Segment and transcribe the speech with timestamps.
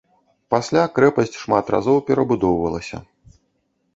[0.53, 2.97] Пасля крэпасць шмат разоў перабудоўвалася.